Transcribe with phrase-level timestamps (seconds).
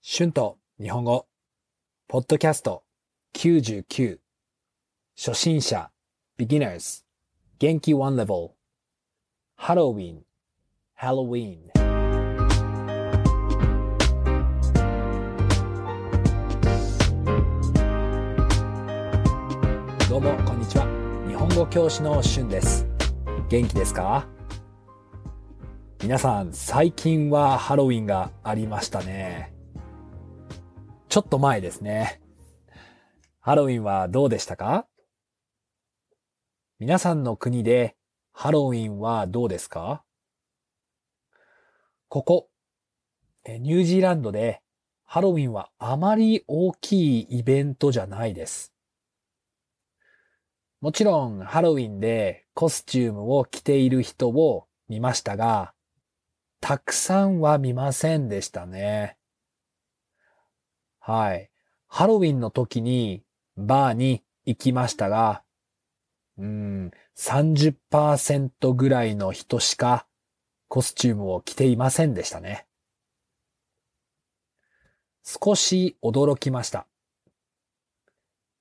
[0.00, 1.26] 春と日本語、
[2.06, 2.84] ポッドキャスト
[3.34, 4.18] 99、
[5.16, 5.90] 初心者、
[6.38, 7.02] beginners、
[7.58, 8.52] 元気 one level、
[9.56, 10.22] ハロウィン、
[10.94, 11.58] ハロウィン。
[20.08, 20.86] どうも、こんにちは。
[21.26, 22.86] 日本語教師の春です。
[23.48, 24.28] 元気ですか？
[26.00, 29.57] 皆さん、最近はハロウィンがありましたね。
[31.08, 32.20] ちょっと前ですね。
[33.40, 34.86] ハロウィンはどうでしたか？
[36.78, 37.96] 皆さんの国で
[38.32, 40.04] ハロウィンはどうですか？
[42.08, 42.48] ここ、
[43.46, 44.60] ニュージーランドで
[45.06, 48.74] ハロウィンはあまり大きいイベントじゃないです。
[50.80, 55.72] もちろんハロウィンでコスチュームを着ている人を見ましたが、
[56.60, 59.17] たくさんは見ませんでしたね。
[61.08, 61.48] はい。
[61.86, 63.22] ハロウィンの時に
[63.56, 65.42] バーに行きましたが、
[66.36, 70.06] うん、30%ぐらいの人しか
[70.68, 72.66] コスチュームを着ていませんでしたね。
[75.24, 76.86] 少し驚きました。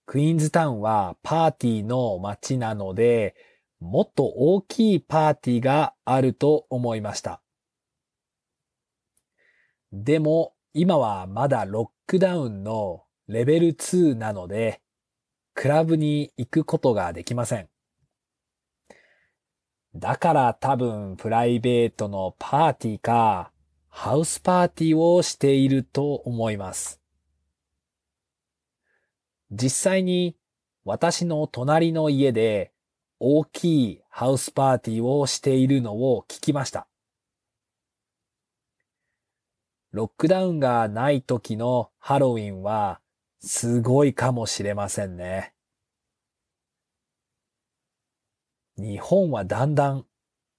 [0.06, 3.36] クイーンズタウンはパーティーの街なので、
[3.82, 7.42] もっと大きいパーティーがあると思いました。
[9.92, 14.80] でも、今はまだロックダウンのレベル2なので、
[15.56, 17.67] クラブに行くことができません。
[19.95, 23.52] だから多分プライベートのパーティーか、
[23.89, 27.02] ハウスパーティーをしていると思います。
[29.50, 30.38] 実際に
[30.86, 32.72] 私の隣の家で
[33.20, 36.88] 大きいハウスパーティーをしているのを聞きました。
[39.91, 42.99] ロックダウンがない時のハロウィンは
[43.39, 45.53] すごいかもしれませんね。
[48.77, 50.05] 日本はだんだん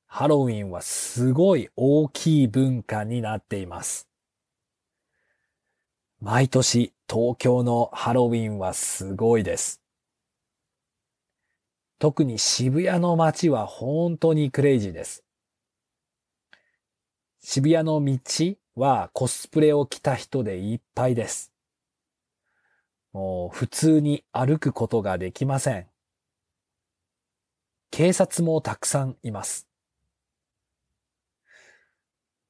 [0.07, 4.09] ハロウィンはすごい大きい文化になっています。
[6.21, 9.83] 毎年東京のハロウィンはすごいです。
[11.99, 15.25] 特に渋谷の街は本当にクレイジーです。
[17.41, 18.19] 渋谷の道
[18.79, 21.53] はコスプレを着た人でいっぱいです。
[23.13, 25.87] もう普通に歩くことができません。
[27.91, 29.67] 警察もたくさんいます。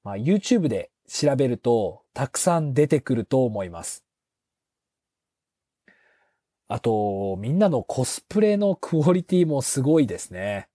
[0.04, 4.04] まあ、YouTube で調べるとたくさん出てくると思います。
[6.70, 10.68] あと、みんなのコスプレのクオリティもすごいですね。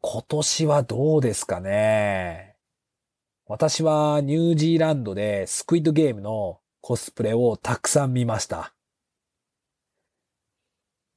[0.00, 2.53] 今年はどうですかね。
[3.46, 8.72] 私はニュージーランドでスクイッドゲームのコスプレをたくさん見ました。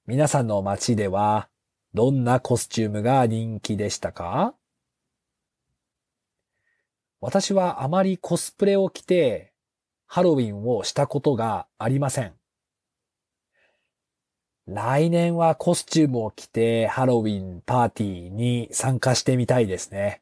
[0.06, 1.48] 皆さんの街では
[1.94, 4.56] どんなコスチュームが人気でしたか？
[7.22, 9.54] 私はあまりコスプレを着て
[10.06, 12.34] ハロウィンをしたことがありません。
[14.66, 20.22] 来年はコスチュームを着てハロウィンパーティーに参加してみたいですね。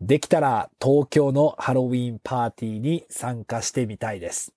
[0.00, 4.54] できたら東京のハロウィンパーティーに参加してみたいです。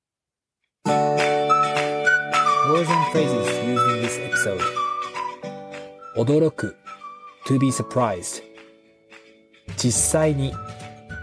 [6.16, 6.78] 驚く
[7.46, 8.42] to be surprised
[9.76, 10.54] 実際に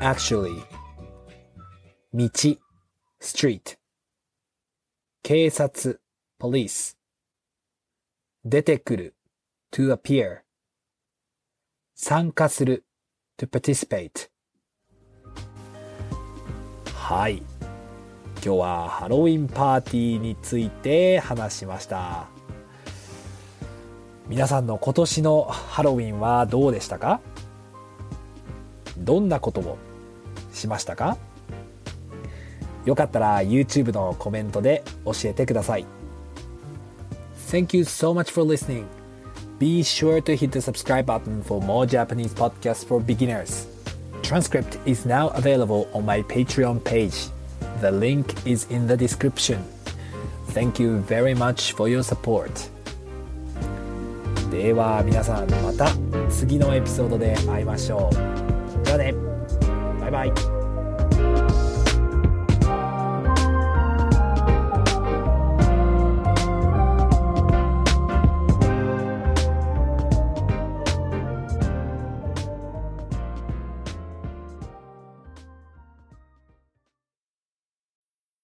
[0.00, 0.50] actually
[2.12, 2.28] 道
[3.20, 3.78] street
[5.22, 6.00] 警察
[6.38, 6.96] police
[8.44, 9.14] 出てくる
[9.72, 10.40] to appear
[11.94, 12.84] 参加する
[13.40, 14.28] to participate.
[16.94, 17.42] はい。
[18.44, 22.28] 今日はハロウィンパーティーについて話しました。
[24.28, 27.20] 皆さんの今年のハロウィンはどうでしたか？
[28.98, 29.78] どんなことを
[30.52, 31.16] しましたか？
[32.84, 35.86] よかったら YouTube のコメントで教えてください。
[37.48, 38.84] Thank you so much for listening.
[39.59, 43.67] Be sure to hit the subscribe button for more Japanese podcasts for beginners.
[44.21, 47.27] Transcript is now available on my Patreon page.
[47.81, 49.63] The link is in the description.
[50.49, 52.51] Thank you very much for your support.
[54.51, 55.89] では皆さんまた
[56.29, 58.85] 次のエピソードで会いましょう。
[58.85, 59.13] じゃあね。
[59.99, 60.58] バイバイ。